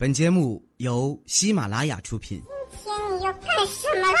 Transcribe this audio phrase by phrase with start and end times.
[0.00, 2.40] 本节目由喜马拉雅出品。
[2.84, 4.14] 今天你要干什么啦？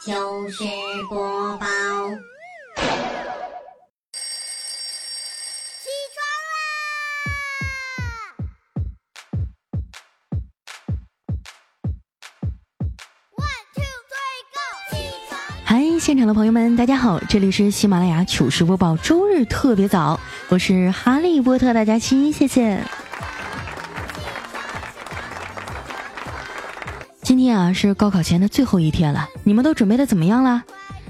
[0.00, 0.64] 糗事
[1.10, 1.66] 播报。
[1.66, 1.70] 起
[6.14, 6.50] 床啦
[13.36, 14.58] ！One two three go！
[14.90, 14.96] 起
[15.28, 15.36] 床。
[15.66, 22.82] 嗨，现场的朋友们，大家好，这里是喜马拉雅糗事播报周日特别早，我是哈利波特大家期，谢谢。
[27.50, 30.62] 天啊是高考前的最后一天了，你们都准备的怎么样啦？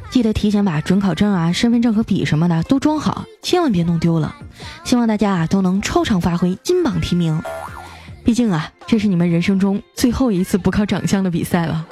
[0.08, 4.34] 记得提前把准考证啊、身份证和笔什么的都装好，千万别弄丢了。
[4.82, 7.42] 希望大家啊都能超常发挥，金榜题名。
[8.24, 11.86] 毕竟啊，这是你们人生中最后一次不靠长相的比赛了。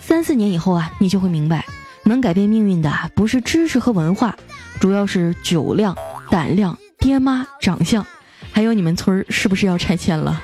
[0.00, 1.64] 三四年以后啊，你就会明白，
[2.02, 4.34] 能改变命运的不是知识和文化，
[4.80, 5.96] 主要是酒量、
[6.28, 8.04] 胆量、爹妈、长相，
[8.50, 10.42] 还有你们村是不是要拆迁了。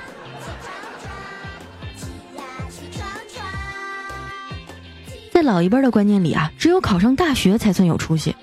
[5.41, 8.37] 在老一辈的观念里啊，只有考上大学才算有出息。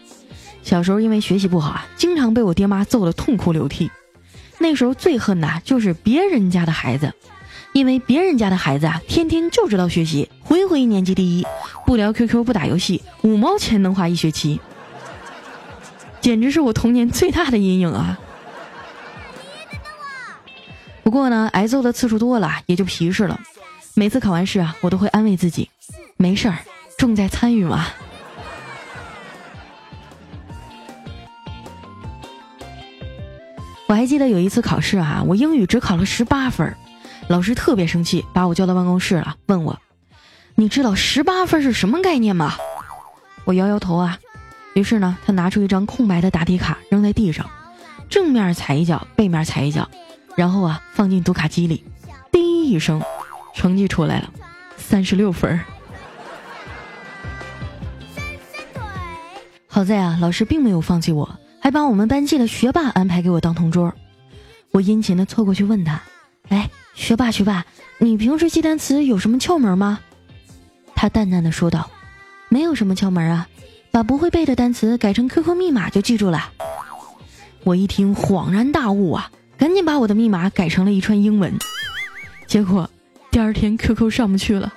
[0.64, 3.92] 小时候因为学习不好啊，经常被我爹妈揍得痛哭流涕。
[4.58, 7.14] 那时候最恨的就是别人家的孩子，
[7.72, 11.45] 因为别人家的孩子啊，天天就知道学习，回回年级第一，
[11.86, 14.59] 不聊 QQ 不打游戏，五毛钱能花一学期，
[16.20, 18.18] 简直是我童年最大的阴影啊！
[21.03, 23.40] 不过呢，挨揍的次数多了，也就皮实了。
[23.94, 25.70] 每次考完试啊，我都会安慰自己，
[26.18, 26.58] 没事儿，
[26.98, 27.86] 重在参与嘛。
[33.88, 36.75] 我还记得有一次考试啊，我英语只考了十八分，
[37.30, 39.80] 老师特别生气，把我叫到办公室了，问我
[40.56, 42.56] ：“你知道十八分是什么概念吗？”
[43.45, 44.18] 我摇摇头啊。
[44.73, 47.50] 于是呢，他拿出一张空白的答题卡扔在地上，
[48.09, 49.88] 正面踩一脚，背面踩一脚，
[50.36, 51.86] 然后啊放进读卡机里，
[52.31, 53.02] 滴一声，
[53.53, 54.30] 成绩出来了，
[54.75, 55.59] 三十六分。
[59.77, 61.38] 好在啊，老师并没有放弃我。
[61.59, 63.93] 还把我们班级的学霸安排给我当同桌，
[64.71, 66.01] 我殷勤的凑过去问他
[66.49, 67.63] ：“哎，学霸学霸，
[67.99, 69.99] 你平时记单词有什么窍门吗？”
[70.97, 71.91] 他淡淡的说道
[72.49, 73.47] ：“没有什么窍门啊，
[73.91, 76.49] 把不会背的单词改成 QQ 密码就记住了。”
[77.63, 81.53] 我一听恍然大悟啊，赶紧把我的密码改成了一串英文，
[82.47, 82.89] 结果
[83.29, 84.73] 第二天 QQ 上不去了。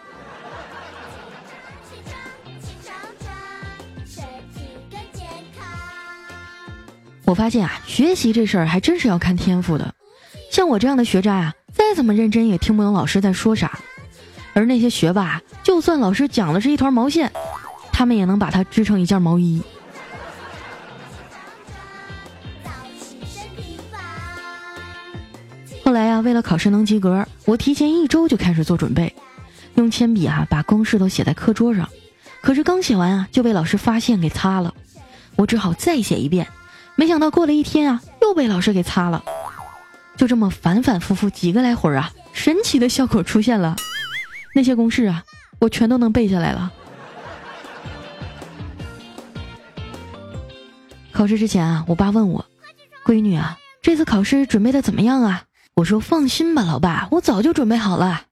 [7.31, 9.95] 我发现啊，学习这事儿还真是要看天赋的。
[10.51, 13.79] 像我这样的学渣啊，再怎么认真也听不懂老师在说啥。
[14.53, 17.31] 而那些学霸，就算老师讲的是一团毛线，
[17.93, 19.63] 他们也能把它织成一件毛衣。
[25.85, 29.15] 后来呀，为了考试能及格，我提前一周就开始做准备，
[29.77, 31.89] 用铅笔啊把公式都写在课桌上。
[32.41, 34.75] 可是刚写完啊，就被老师发现给擦了，
[35.37, 36.45] 我只好再写一遍。
[37.01, 39.25] 没想到过了一天啊，又被老师给擦了。
[40.19, 43.75] 就这么反反复复几个来回啊，神奇的效果出现了，
[44.55, 45.25] 那些公式啊，
[45.61, 46.71] 我全都能背下来了。
[51.11, 52.45] 考试之前啊，我爸问我
[53.07, 55.45] ：“闺女啊，这次考试准备的怎么样啊？”
[55.77, 58.25] 我说：“放心吧，老爸，我早就准备好了。”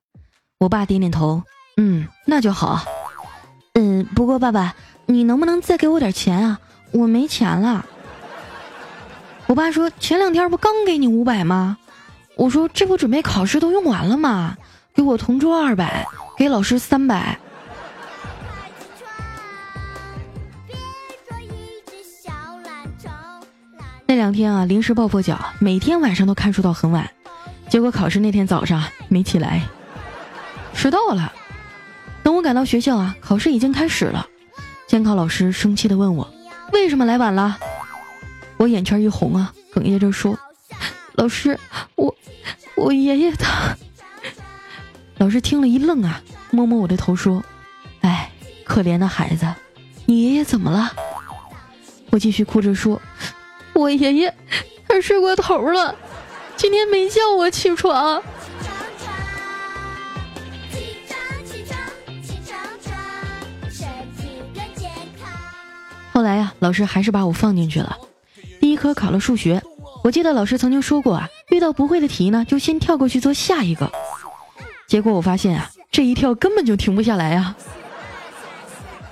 [0.61, 1.41] 我爸点点头
[1.77, 2.85] ：“嗯，那就好。
[3.73, 4.75] 嗯，不过爸爸，
[5.07, 6.59] 你能不能再给我点钱啊？
[6.91, 7.83] 我没钱了。”
[9.49, 11.75] 我爸说：“前两天不刚给你五百吗？”
[12.37, 14.55] 我说：“这不准备考试都用完了吗？
[14.93, 16.05] 给我同桌二百，
[16.37, 17.35] 给老师三百。”
[24.05, 27.09] 那两天啊，临时抱佛脚，每天晚上都看书到很晚，
[27.69, 29.63] 结果考试那天早上没起来，
[30.75, 31.33] 迟到了。
[32.21, 34.27] 等我赶到学校啊，考试已经开始了。
[34.85, 36.31] 监考老师生气的问我
[36.71, 37.57] ：“为什么来晚了？”
[38.59, 40.37] 我眼圈一红啊，哽咽着说
[41.15, 41.57] ：“老师，
[41.95, 42.13] 我
[42.75, 43.73] 我爷爷他。”
[45.17, 47.41] 老师听了一愣啊，摸摸我的头说
[48.01, 48.29] ：“哎，
[48.65, 49.47] 可怜的孩子，
[50.05, 50.91] 你爷爷怎么了？”
[52.11, 53.01] 我继续哭着说
[53.71, 54.35] ：“我爷爷
[54.89, 55.95] 他睡过头了，
[56.57, 58.21] 今天没叫我起床。”
[66.11, 67.97] 后来呀，老师还是把我放进去了。
[68.79, 69.61] 科考了数学，
[70.05, 73.91] 我记得老师曾经说过啊，遇到不会的题呢，就先跳过去做下一个。
[74.87, 77.57] 结果我发现啊，这一跳根本就停不下来啊，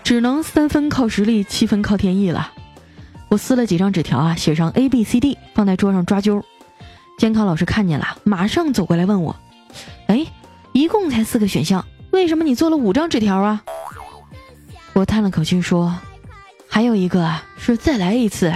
[0.06, 2.54] 只能三分靠实力，七分靠天意了。
[3.28, 6.42] 我撕了几张纸条啊，写上 A B C D，放在桌上抓阄。
[7.20, 9.36] 监考老师看见了，马上走过来问我
[10.08, 10.26] ：“哎，
[10.72, 13.62] 一共才四个选项，为什么你做了五张纸条啊？”
[14.96, 15.94] 我叹了口气说
[16.70, 18.54] ：“还有一个是再来一次。”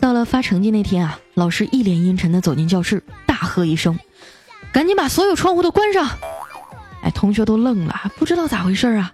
[0.00, 3.98] 到了发成绩那天啊，老师一脸阴沉的走进教室，大喝一声
[4.72, 6.08] ：“赶紧把所有窗户都关上！”
[7.02, 9.12] 哎，同学都愣了，不知道咋回事啊。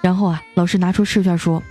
[0.00, 1.62] 然后啊，老师拿出试卷说：“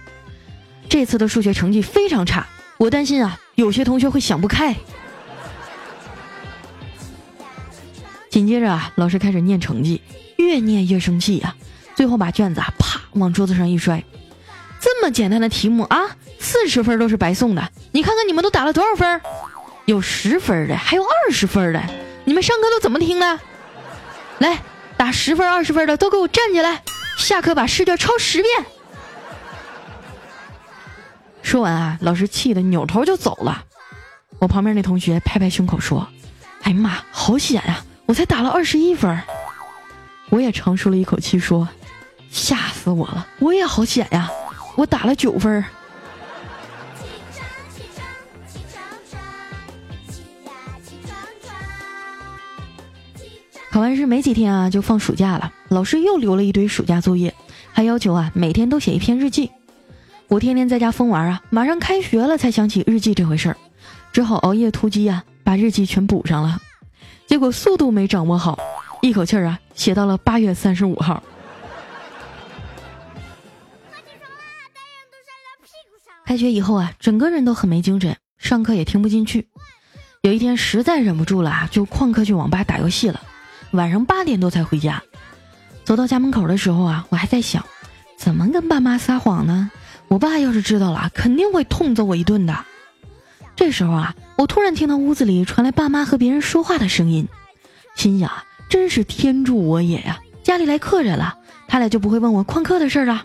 [0.88, 2.48] 这次的数学成绩非常差，
[2.78, 4.76] 我担心啊，有些同学会想不开。”
[8.30, 10.02] 紧接着啊，老师开始念成绩，
[10.38, 11.56] 越念越生气呀，
[11.96, 14.04] 最后把卷子啊啪往桌子上一摔。
[14.84, 17.70] 这么简单的题目啊，四十分都是白送的。
[17.94, 19.22] 你看看你们都打了多少分？
[19.86, 21.82] 有十分的，还有二十分的。
[22.26, 23.40] 你们上课都怎么听的？
[24.40, 24.60] 来，
[24.98, 26.84] 打十分、二十分的都给我站起来！
[27.18, 28.66] 下课把试卷抄十遍。
[31.42, 33.64] 说完啊，老师气得扭头就走了。
[34.40, 36.06] 我旁边那同学拍拍胸口说
[36.64, 37.86] ：“哎呀妈，好险呀！
[38.06, 39.18] 我才打了二十一分。”
[40.30, 41.70] 我也长舒了一口气说
[42.30, 43.26] ：“吓死我了！
[43.40, 44.30] 我也好险呀。”
[44.76, 45.64] 我打了九分。
[53.72, 55.52] 考完试没几天啊，就放暑假了。
[55.70, 57.34] 老师又留了一堆暑假作业，
[57.72, 59.50] 还要求啊每天都写一篇日记。
[60.28, 63.58] 我天天在家疯玩啊，马上开学了才想起日记这回事儿，
[64.12, 66.60] 只好熬夜突击啊，把日记全补上了。
[67.26, 68.60] 结果速度没掌握好，
[69.02, 71.24] 一口气儿啊写到了八月三十五号。
[76.26, 79.48] 开学以后啊，整个人都很没精神，上课也听不进去。
[80.22, 83.22] 有一天实在忍不住了啊，就旷课去网吧打游戏了。
[83.72, 85.04] 晚上八点多才回家。
[85.84, 87.66] 走到家门口的时候啊，我还在想，
[88.18, 89.70] 怎么跟爸妈撒谎呢？
[90.08, 92.66] 我爸要是知道了，肯定会痛揍我一顿的。
[93.56, 97.28] 这时候啊，我突然听到屋子里传来爸妈和别人说话的声音，
[97.96, 98.32] 心想
[98.70, 100.20] 真是天助我也呀！
[100.42, 101.38] 家里来客人了，
[101.68, 103.24] 他俩就不会问我旷课的事了。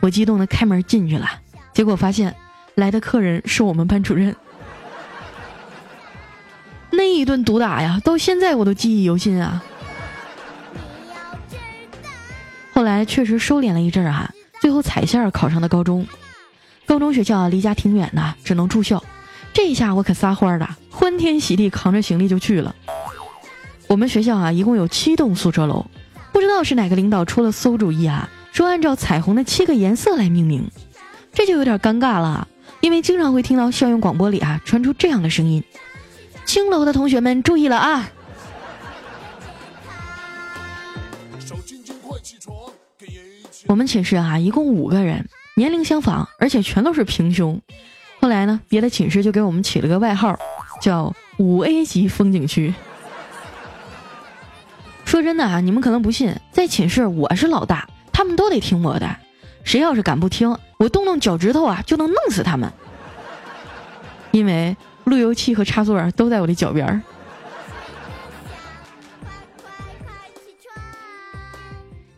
[0.00, 1.40] 我激动的开门进去了。
[1.74, 2.34] 结果发现，
[2.76, 4.34] 来的客人是我们班主任。
[6.90, 9.62] 那一顿毒打呀，到现在我都记忆犹新啊。
[12.72, 14.30] 后来确实收敛了一阵儿啊，
[14.60, 16.06] 最后彩线考上的高中。
[16.86, 19.02] 高中学校，离家挺远的，只能住校。
[19.52, 22.74] 这下我可撒欢了，欢天喜地扛着行李就去了。
[23.88, 25.86] 我们学校啊，一共有七栋宿舍楼，
[26.32, 30.70] 不知道是哪个领导出了馊主意啊，说按照彩虹的七个颜色来命名。
[31.34, 32.46] 这就有点尴尬了，
[32.80, 35.62] 因为经常会听到校园广播里啊传出这样的声音
[36.46, 38.08] ：“青楼的同学们注意了啊！”
[43.66, 47.60] 我们寝室啊一共五个人，年龄相仿，而且全都是平胸。
[48.20, 50.38] 后来呢，别的寝室就给我们起了个外号，
[50.80, 52.72] 叫“五 A 级风景区”。
[55.04, 59.16] 说真的啊，你们可能不信，在寝室我是老大，他们都得听我的。
[59.64, 62.72] 谁要是敢不听，我动动脚趾头啊，就能弄死他们。
[64.30, 67.00] 因为路由器和插座都在我的脚边儿。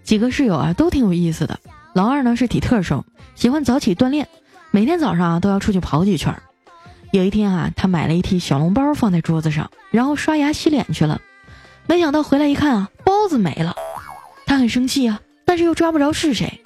[0.03, 1.59] 几个室友啊，都挺有意思的。
[1.95, 3.05] 老二呢是体特生，
[3.35, 4.29] 喜欢早起锻炼，
[4.71, 6.35] 每天早上啊都要出去跑几圈。
[7.13, 11.21] 有一天啊，他买了一屉小笼包放在桌子上，然后刷牙洗脸去了。
[11.87, 13.75] 没想到回来一看啊，包子没了。
[14.47, 16.61] 他很生气啊，但是又抓不着是谁。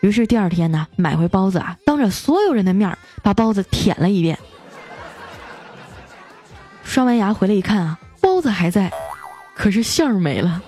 [0.00, 4.38] 于是第二天呢，买回包子啊，当着所有人的面把包子舔了一遍。
[6.84, 8.92] 刷完牙回来一看啊，包子还在，
[9.54, 10.62] 可是馅儿没了。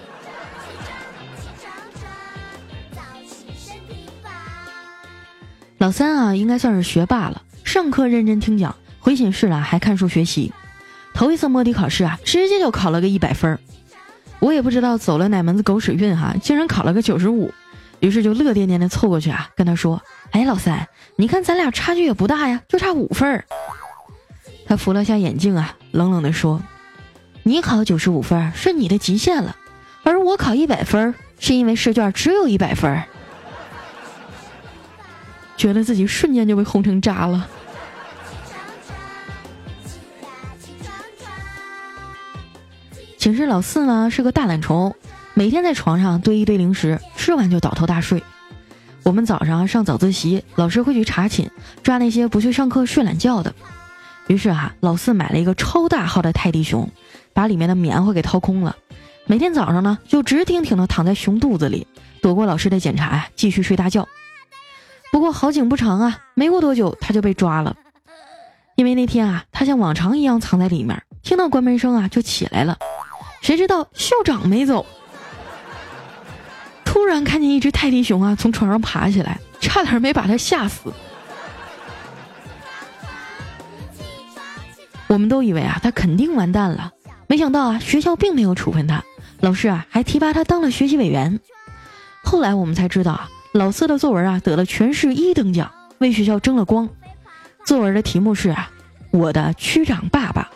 [5.78, 10.52] 老三啊，应该算是学霸了，上课认真听讲，回寝室了还看书学习。
[11.14, 13.58] 头一次摸底考试啊，直接就考了个一百分
[14.40, 17.52] 我也不知道走了哪门子狗屎运哈，竟然考了个九十五。
[18.00, 20.02] 于是就乐颠颠的凑过去啊，跟他说
[20.32, 23.44] ：“哎，老三，你看咱俩差距也不大呀，就差五分儿。”
[24.66, 26.62] 他扶了下眼镜啊，冷冷的说
[27.44, 29.56] ：“你考九十五分是你的极限了，
[30.02, 33.02] 而我考一百分是因为试卷只有一百分。
[35.58, 37.48] ”觉得自己瞬间就被轰成渣了。
[43.18, 44.96] 寝室老四呢是个大懒虫。
[45.34, 48.22] 每天在床上堆一堆零食，吃完就倒头大睡。
[49.02, 51.50] 我们早上上早自习，老师会去查寝，
[51.82, 53.54] 抓那些不去上课睡懒觉的。
[54.26, 56.90] 于是啊，老四买了一个超大号的泰迪熊，
[57.32, 58.76] 把里面的棉花给掏空了。
[59.26, 61.86] 每天早上呢，就直挺挺的躺在熊肚子里，
[62.20, 64.08] 躲过老师的检查呀，继续睡大觉。
[65.10, 67.76] 不过好景不长啊，没过多久他就被抓了。
[68.76, 72.76] 因为那天啊，他像往常一样藏在里面，听到关门声啊就起来了。
[73.40, 74.84] 谁知道校长没走，
[76.90, 80.92] 突然看见一只泰迪熊啊从床上爬起来，差点没把他吓死。
[85.06, 86.90] 我们都以为啊他肯定完蛋了，
[87.28, 89.04] 没想到啊学校并没有处分他，
[89.38, 91.38] 老师啊还提拔他当了学习委员。
[92.24, 96.88] 后来我们才知道啊，老四的作文啊得了全市一等奖，为学校争了光。
[97.64, 98.68] 作文的题目是啊，
[99.12, 100.50] 我的区长爸爸。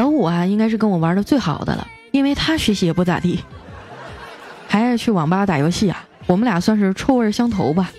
[0.00, 3.44] 老五啊，应该是跟我玩的最好的了，因为他学习也不咋地，
[4.66, 6.06] 还爱去网吧打游戏啊。
[6.26, 7.92] 我们俩算是臭味相投吧。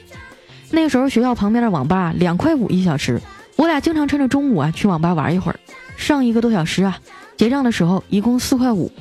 [0.71, 3.21] 那时候学校旁边的网吧两块五一小时，
[3.55, 5.59] 我俩经常趁着中午啊去网吧玩一会儿，
[5.95, 6.97] 上一个多小时啊。
[7.37, 8.91] 结账的时候一共四块五，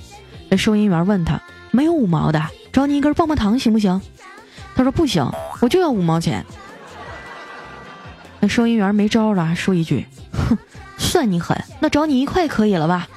[0.51, 1.41] 那收银员问他
[1.71, 2.43] 没有五毛的。
[2.71, 3.99] 找你一根棒棒糖行不行？
[4.75, 5.27] 他说不行，
[5.63, 6.45] 我就要五毛钱。
[8.41, 10.07] 那收银员没招了，说一句：“，
[11.11, 13.09] 算你狠，那找你一块可以了吧？”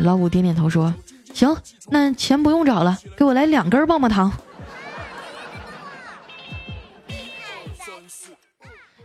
[0.00, 0.94] 老五点点头说
[1.34, 1.56] ：“行，
[1.88, 4.32] 那钱不用找了，给我来两根棒棒糖。”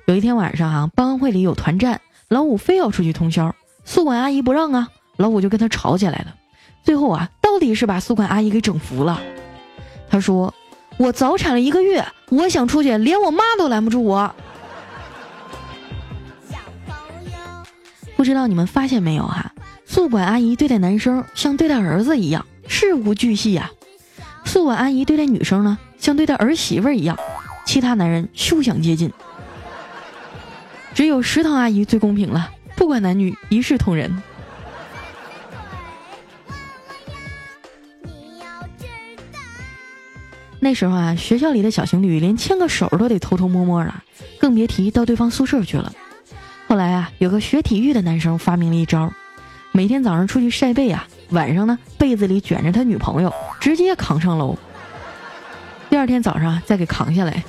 [0.05, 6.35] 有一天晚上啊，班会里有团战，老五非要出去通宵，宿管阿姨不让啊，老五就跟他吵起来了。
[6.83, 9.21] 最后啊，到底是把宿管阿姨给整服了。
[10.09, 10.53] 他说
[10.97, 14.35] ：“我早产了一个月，我想出去，连我妈都拦不住我。”
[18.21, 19.51] 不知道你们发现没有哈？
[19.83, 23.71] 宿管阿姨对待男生像对待儿子一样，事无巨细呀；
[24.45, 27.17] 宿管阿姨对待女生呢，像对待儿媳妇一样，
[27.65, 29.11] 其他男人休想接近。
[30.93, 34.21] 只有食堂阿姨最公平了，不管男女，一视同仁。
[40.59, 43.91] 那时候啊，学校里的小情侣连牵个手都得偷偷摸摸的，
[44.39, 45.91] 更别提到对方宿舍去了。
[46.71, 49.11] 后来啊，有个学体育的男生发明了一招，
[49.73, 54.57] 每天早上出去晒被啊，晚上呢被子里卷着他女朋友，直接扛上楼，
[55.89, 57.43] 第二天早上再给扛下来。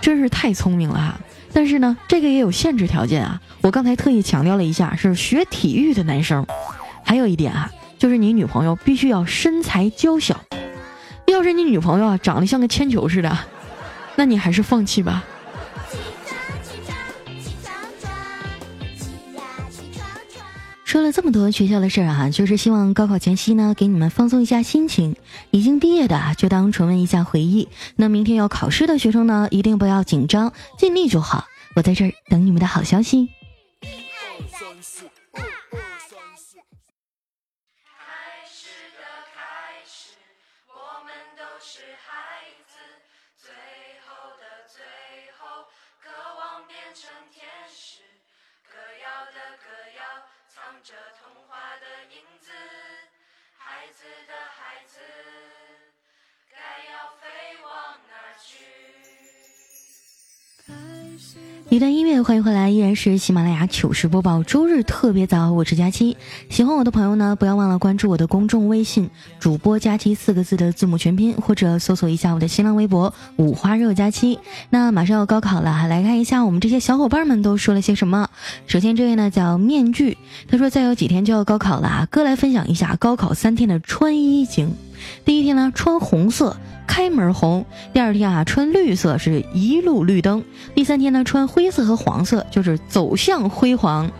[0.00, 1.20] 真是太聪明了哈！
[1.52, 3.38] 但是呢，这个也有限制条件啊。
[3.60, 6.46] 我刚才特意强调了一下，是学体育的男生。
[7.04, 10.40] 还有一点啊，就是你女朋友必须要身材娇小。
[11.26, 13.38] 要是你女朋友啊长得像个铅球似的，
[14.16, 15.22] 那你还是放弃吧。
[20.88, 25.16] 说了这么多学校的事儿啊，就是希望高考前夕呢，给你们放松一下心情。
[25.50, 27.68] 已经毕业的啊就当重温一下回忆。
[27.96, 31.46] 那明天要考试的学生呢，一定不要紧张，尽力就好。
[31.76, 33.28] 我在这儿等你们的好消息。
[48.70, 49.68] 歌谣的歌
[49.98, 50.02] 谣
[50.48, 52.50] 藏着童话的影子，
[53.56, 54.98] 孩子的孩子，
[56.50, 58.54] 该要飞往哪去？
[61.70, 66.16] 一段音乐，欢迎回来，依然是喜马拉雅糗事播报周日特别早，我是佳期。
[66.48, 74.38] 喜欢我的朋友呢，不要忘了关注我的公众微信主播佳期四个字的字母全拼，或者搜索一下我的新浪微博五花肉佳期。
[74.70, 78.30] 那马上要高考了，来看一下我们这些小伙伴们都说了些什么。
[78.66, 80.16] 首先这位呢叫面具，
[80.48, 84.74] 他说再有几天就要高考了啊，哥来分享一下高考三天的穿衣经。
[85.24, 86.56] 第一天呢穿红色。
[86.86, 90.42] 开门红，第二天啊穿绿色是一路绿灯，
[90.74, 94.10] 第三天呢穿灰色和黄色就是走向辉煌。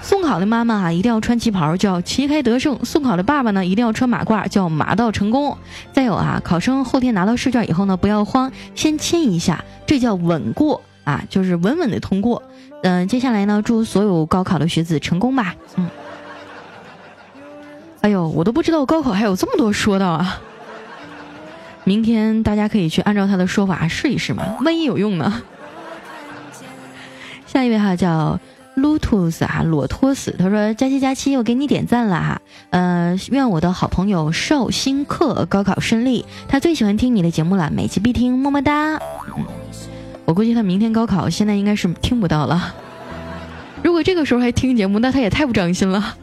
[0.00, 5.56] 送考的妈妈啊一定要穿旗袍，叫旗开得胜；送考的爸爸呢一定要穿马褂，叫马到成功。
[5.92, 12.42] 再有啊，考生后天拿到试卷以后呢不要慌，先亲一下，这叫稳过啊，就是稳稳的通过。
[12.82, 15.54] 嗯，接下来呢祝所有高考的学子成功吧。
[15.76, 15.86] 嗯，
[18.04, 20.38] 哎呦，我都不知道高考还有这么多说道啊。
[21.84, 25.42] 明天大家可以去按照他的说法试一试嘛，万一有用呢？
[27.48, 28.38] 下一位哈叫
[28.76, 39.00] Lutus 啊，裸托死，他说佳期佳期，我给你点赞了哈，呃，愿我的好朋友绍兴客高考顺利，他最喜欢听你的节目了，每期必听，么么哒。
[40.26, 42.74] 我估计他明天高考现在应该是听不到了，
[43.82, 46.16] 如果这个时候还听节目，那他也太不长心了。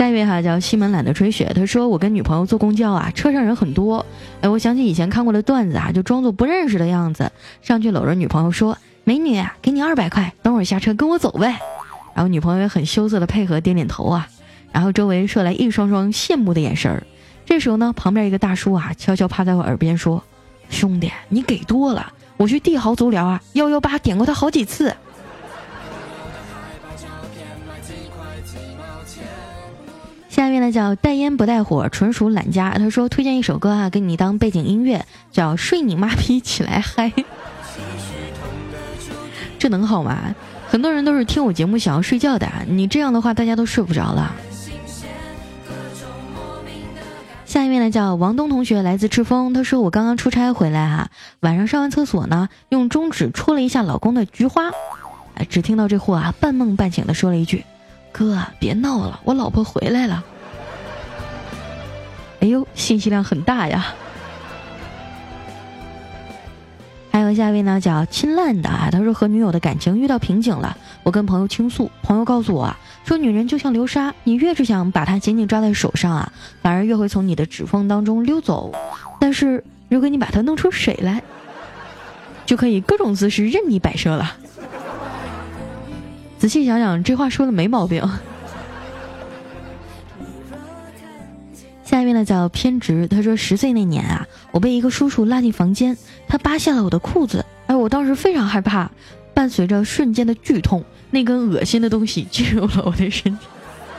[0.00, 4.06] 下一位哈叫西门懒得吹雪，他说我跟女朋友坐公交啊，车上人很多，
[4.40, 7.30] 哎，我想起以前看过的段子啊，就装作不认识的样子，
[7.60, 11.58] 上去搂着女朋友说：“美女，给你二百块，等会儿下车跟我走呗。”
[12.16, 14.26] 然后女朋友也很羞涩的配合点点头啊，
[14.72, 17.02] 然后周围射来一双双羡慕的眼神儿。
[17.44, 20.24] 这时候呢，旁边一个大叔啊，悄悄趴在我耳边说
[20.70, 24.96] ：“兄弟，你给多了，我去帝豪足疗啊，幺幺八点过他好几次。”
[30.40, 32.70] 下面呢叫带烟不带火，纯属懒家。
[32.70, 37.10] 他说推荐一首歌啊，给你当背景音乐，叫《睡你妈逼起来嗨》。
[39.60, 40.34] 这能好吗？
[40.66, 44.34] 很多人都是听我节目想要睡觉的，你这样的话大家都睡不着了。
[47.44, 49.52] 下一位呢叫王东同学，来自赤峰。
[49.52, 54.70] 他说我刚刚出差回来哈，晚上上完厕所呢，用中指戳了一下老公的菊花，
[55.50, 57.66] 只听到这货啊半梦半醒的说了一句
[58.10, 60.24] ：“哥，别闹了，我老婆回来了。”
[62.40, 63.94] 哎呦，信息量很大呀。
[67.12, 76.32] 还有下一位呢，叫亲烂的啊，他说和女友的感情遇到瓶颈了，我跟朋友倾诉，朋友告诉我啊，说女人就像流沙，你越是想把她紧紧抓在手上啊，
[76.62, 78.72] 反而越会从你的指缝当中溜走。
[79.18, 81.20] 但是如果你把它弄出水来，
[82.46, 84.32] 就可以各种姿势任你摆设了。
[86.38, 88.08] 仔细想想，这话说的没毛病。
[91.90, 95.96] 下一位呢叫偏执，他说十岁那年啊，我被一个叔叔拉进房间，
[96.28, 98.88] 他扒下了我的裤子，哎，我当时非常害怕，
[99.34, 103.44] 伴随着瞬间的剧痛，那根恶心的东西进入了我的身体。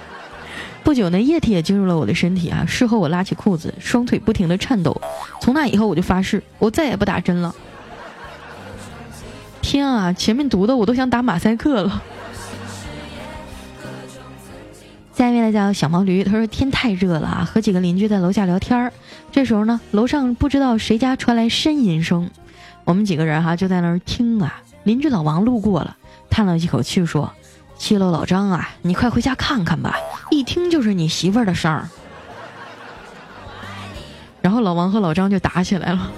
[0.86, 2.66] 不久呢，液体也进入了我的身体啊。
[2.66, 4.96] 事后我拉起裤子，双腿不停的颤抖。
[5.42, 7.54] 从那以后我就发誓，我再也不打针了。
[9.62, 12.02] 天啊，前面读的我都想打马赛克了。
[15.22, 18.92] 下面呢叫小毛驴，他说天太热了啊，和几个邻居在楼下聊天儿。
[19.32, 22.28] 这时候呢，楼上不知道谁家传来呻吟声，
[22.86, 24.60] 我们几个人哈就在那儿听啊。
[24.82, 25.96] 邻居老王路过了，
[26.32, 27.32] 叹了一口气说
[27.78, 29.96] ：“七楼老张啊，你快回家看看吧，
[30.32, 31.88] 一听就是你媳妇儿的声儿。
[34.42, 36.12] ”然后老王和老张就打起来了。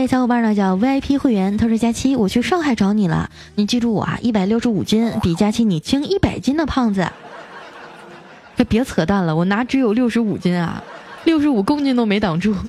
[0.00, 7.06] 位小伙伴呢叫 VIP 会员，他说：“佳期，我去上海找你了，你记住我啊，一百六十五斤，比佳期你轻一百斤的胖子。
[8.56, 10.82] ”这别扯淡了，我哪只有六十五斤啊，
[11.24, 12.54] 六十五公斤都没挡住。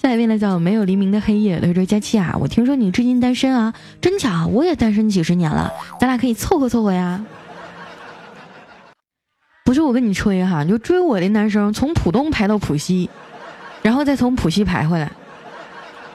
[0.00, 4.46] 下一位呢叫没有黎明的黑夜，他说：“佳期啊，我听说你至今单身啊，真巧？
[4.46, 7.24] 我也单身几十年了，咱俩可以凑合凑合呀。”
[9.64, 13.10] 不是我跟你吹哈，就追我的男生从浦东排到浦西。
[13.88, 15.10] 然后再从浦西排回来，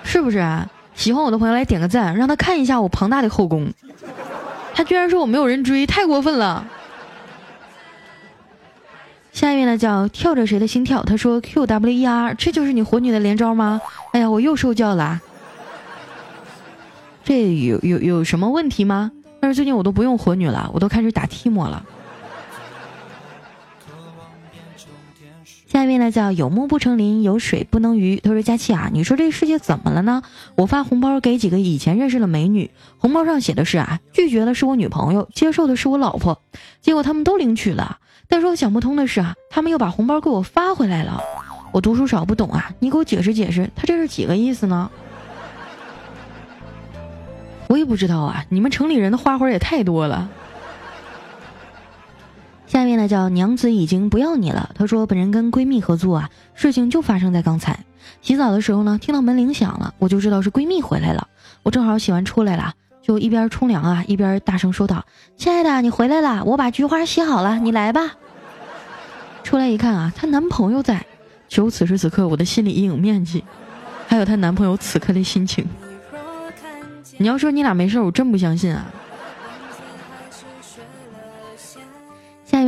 [0.03, 0.69] 是不是啊？
[0.93, 3.73] 喜欢我的朋友来点个赞，让他看一下我庞大的后宫。
[4.75, 6.67] 他居然说我没有人追，太过分了。
[9.31, 13.81] 下一位呢叫跳着谁的心跳，他说 Q W E R，这就是你火女的连招吗？
[14.11, 15.19] 哎呀，我又受教了。
[17.23, 19.11] 这有有有什么问题吗？
[19.39, 21.83] 但是最近我都不用火女了，我都开始打 T 莫了。
[25.73, 28.17] 下一位呢叫有木不成林，有水不能鱼。
[28.17, 30.21] 他说：“佳琪啊，你说这世界怎么了呢？
[30.55, 36.39] 我发红包给几个以前认识的美女，红包上写的是啊，拒绝的是我女朋友，接受的是我老婆。
[36.79, 41.19] 结果他们都领取了，但是我想不通的是啊，他们又把红包给我发回来了。
[41.71, 44.91] 我读书少不懂啊，你给我解释解释，他这是几个意思呢？
[47.67, 50.29] 我也不知道啊，你们城里人的花活也太多了。”
[52.73, 54.71] 下面呢叫娘子已经不要你了。
[54.73, 57.77] 她说本人跟闺蜜合租啊，事情就发生在刚才。
[58.23, 61.27] 洗澡的时候呢，听到门铃响了，我就知道是闺蜜回来了。
[61.61, 65.05] 我正好洗完出来了，就一边冲凉啊，一边大声说道
[65.37, 68.13] ：“亲爱的，你回来了，我把菊花洗好了，你来吧。
[69.45, 71.05] ”出来一看啊，她男朋友在。
[71.47, 73.43] 求此时此刻我的心理阴影面积，
[74.07, 75.63] 还有她男朋友此刻的心情。
[77.17, 78.87] 你要说你俩没事，我真不相信啊。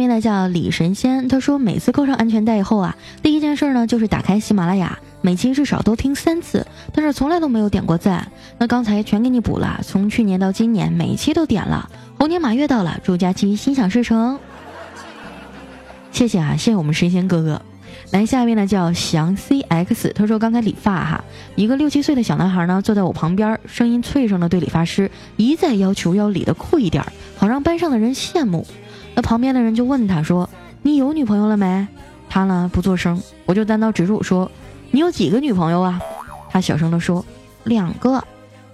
[0.06, 8.32] 位呢叫李神仙，他说每次扣上安全带以后啊，第一件事呢就是打开喜马拉雅，每期至少都听三次，但是从来都没有点过赞。
[8.60, 11.90] 那刚才全给你补了，从去年到今年每一期都点了。
[12.20, 14.40] 猴年马月到了，祝佳期心想事成。
[16.12, 17.62] 谢谢啊，谢谢我们神仙哥哥。
[18.12, 21.24] 来下一位呢叫翔 cx，他说刚才理发哈，
[21.56, 27.04] 一个六七岁的小男孩呢坐在我旁边，声音脆声的对理发师一再要求要理的酷一点，
[27.36, 28.68] 好让班上的人羡慕。
[29.16, 30.48] 那旁边的人就问他说
[30.84, 31.88] ：“你有女朋友了没？”
[32.30, 34.52] 他呢不作声，我就单刀直入说
[34.92, 36.00] ：“你有几个女朋友啊？”
[36.52, 37.26] 他小声的说
[37.64, 38.24] ：“两个。”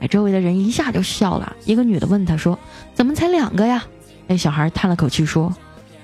[0.02, 1.56] 哎，周围的人一下就笑了。
[1.66, 2.58] 一个女的问他说
[2.96, 3.84] ：“怎么才两个呀？”
[4.26, 5.56] 那小孩叹了口气说：“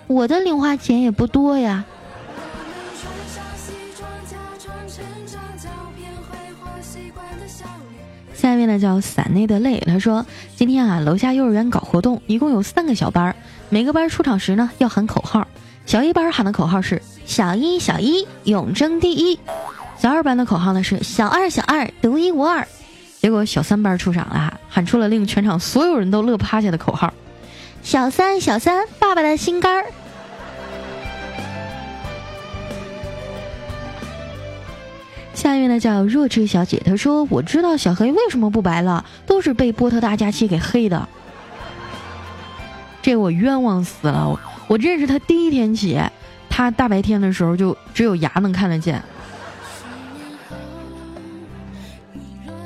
[0.06, 1.84] 我的零花钱也不多呀。”
[8.36, 10.23] 下面位呢叫伞内的泪，他说
[10.56, 13.36] 今天啊楼下幼儿园搞活动，一共有三个小班儿，
[13.69, 15.47] 每个班出场时呢要喊口号。
[15.86, 19.39] 小一班喊的口号是小一小一永争第一，
[19.97, 22.67] 小二班的口号呢是小二小二独一无二。
[23.21, 27.13] 结果小三班出场了，喊出了令全场所有人都乐趴下的口号：
[27.84, 29.86] 小三小三爸爸的心肝儿。
[35.34, 41.08] 下一位呢叫弱智小姐，她说：“我知道小黑为什么不白了，都是被波特大假期给黑的。
[43.07, 44.27] 这我冤枉死了！
[44.27, 45.97] 我我认识他第一天起，
[46.49, 49.01] 他大白天的时候就只有牙能看得见。”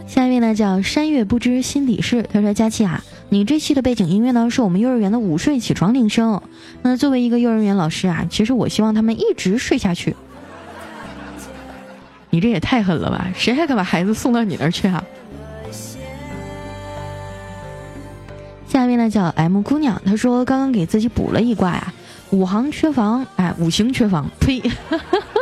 [0.08, 6.41] 下一位呢叫山月不知心底事，他说：“佳期啊，你这期的背景音乐呢是我们幼儿园的午睡起床铃声。
[6.82, 10.15] 那作为一个幼儿园老师啊，其实我希望他们一直睡下去。”
[12.32, 13.27] 你这也太狠了吧！
[13.36, 15.04] 谁还敢把孩子送到你那儿去啊？
[18.72, 21.94] 下面呢叫 M 姑娘，她说刚刚给自己补了一卦呀，
[22.30, 24.64] 五行缺房，哎，五行缺房，呸，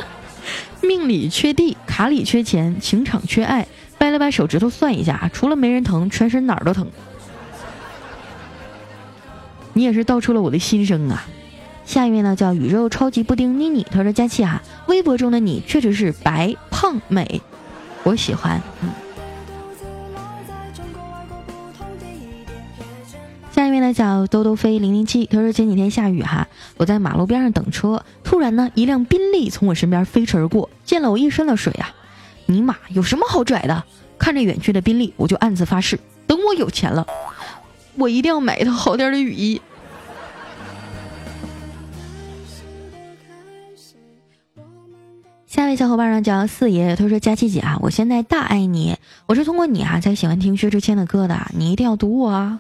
[0.82, 3.68] 命里缺地，卡里缺钱，情场缺爱，
[4.00, 6.88] 掰了掰手指头算一下，除了没人疼，全身哪儿都疼。
[9.74, 11.28] 你也是道出了我的心声啊！
[11.86, 17.44] 下一位呢叫宇宙超级布丁妮妮，她说佳琪啊，微博中的你确实是白胖美，
[18.02, 18.60] 我喜欢。
[18.82, 18.90] 嗯。
[23.90, 26.48] 呢叫兜兜飞零零七，他说前几天下雨哈，
[26.78, 31.94] 我在马路边上等车，突然呢一辆宾利从我身边飞驰而过，溅了我一身的水啊！
[32.46, 33.84] 尼玛，有什么好拽的？
[34.18, 37.08] 看着远去的宾利，我就暗自发誓，等我有钱了，
[37.96, 39.62] 我一定要买一套好点的雨衣。
[45.48, 52.60] 下一位小伙伴呢叫四爷，他说：“佳琪姐啊，我现在大爱你，我是通过你啊才喜欢听薛之谦的歌的，你一定要读我啊！”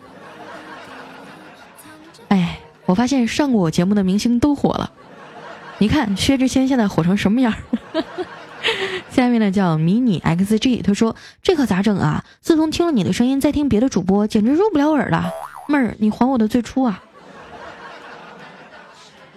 [2.89, 4.91] 我发现上过我节目的明星都火了，
[5.77, 7.53] 你看薛之谦现在火成什么样？
[9.11, 12.25] 下面呢叫迷你 XG，他说：“这可咋整啊？
[12.41, 15.31] 自从听了你的声音，再听别的主播，简直入不了耳了。
[15.67, 17.03] 妹儿，你还我的最初啊！”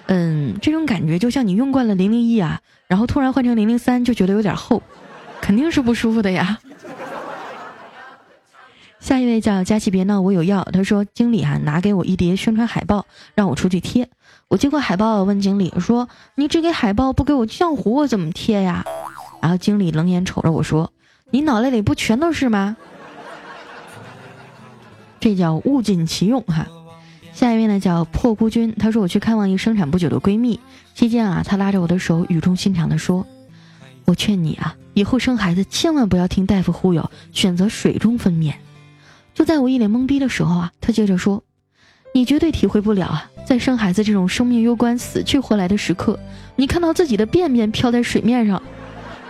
[0.08, 2.58] 嗯，这种感觉就像你用惯了零零一啊。
[2.86, 4.82] 然后突然换成零零三就觉得有点厚，
[5.42, 6.58] 肯定是不舒服的呀。
[9.02, 10.62] 下一位叫佳琪，别闹，我有药。
[10.72, 14.08] 他说经理啊拿给我一叠宣传海报，让我出去贴。
[14.46, 18.84] 我接过海报问经理说：“你只给海报不给我浆糊，我怎么贴呀？”
[19.42, 20.92] 然后经理冷眼瞅着我说
[21.32, 22.76] ：“你脑袋里不全都是吗？”
[25.18, 26.68] 这叫物尽其用哈。
[27.32, 30.60] 下一位呢叫破孤君，她说我去看望一生产不久的闺蜜，
[30.94, 33.26] 期间啊，她拉着我的手，语重心长的说
[34.06, 38.54] ：“我劝你啊，以后生孩子千万不要听大夫忽悠，选择水中分娩。”
[39.34, 41.42] 就在我一脸懵逼的时候啊，他接着说
[42.14, 46.18] ：“你绝对体会不了啊，在生孩子这种生命攸关、死去活来的时刻，
[46.56, 48.62] 你看到自己的便便飘在水面上，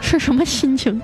[0.01, 1.01] 是什么心情？”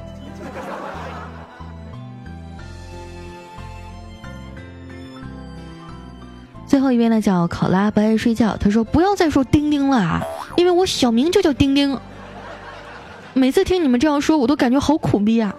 [6.66, 10.22] 最后一位呢叫考拉不爱睡觉，他说不要再说丁丁了啊，
[10.56, 11.98] 因为我小名就叫丁丁。
[13.32, 15.54] 每次听你们这样说，我都感觉好苦逼啊。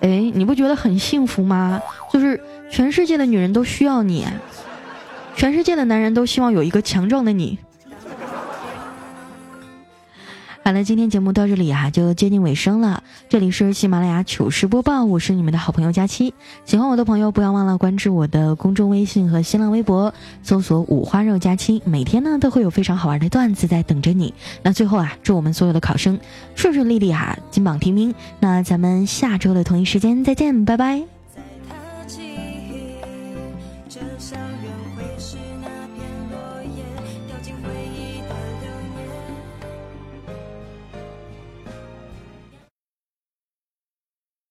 [0.00, 1.80] 哎，你不觉得很幸福吗？
[2.12, 4.24] 就是全世界的女人都需要你，
[5.36, 7.58] 全世界的男人都希望有一个强壮的你。
[10.68, 13.02] 好了，今天节目到这里啊，就接近尾声了。
[13.30, 16.34] 这里是喜马拉雅糗事播报，我是你们的好朋友佳期。
[16.66, 24.34] 喜欢我的朋友，不要忘了关注我的公众微信和新浪微博，搜索“五花肉佳期”，每天呢都会有非常好玩的段子在等着你。
[24.62, 26.20] 那最后啊，祝我们所有的考生
[26.54, 28.14] 顺顺利利哈，金榜题名。
[28.38, 31.02] 那咱们下周的同一时间再见，拜拜。
[31.34, 31.76] 在他